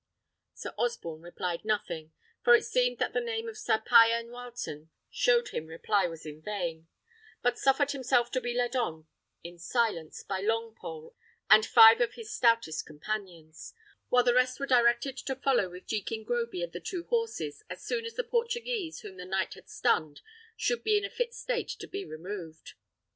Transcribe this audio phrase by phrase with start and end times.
[0.55, 2.11] Sir Osborne replied nothing
[2.43, 6.41] (for it seemed that the name of Sir Payan Wileton showed him reply was in
[6.41, 6.87] vain),
[7.43, 9.05] but suffered himself to be led on
[9.43, 11.13] in silence by Longpole
[11.51, 13.75] and five of bid stoutest companions,
[14.09, 17.85] while the rest were directed to follow with Jekin Groby and the two horses, as
[17.85, 20.21] soon as the Portuguese whom the knight had stunned
[20.57, 22.73] should be in a fit state to be removed.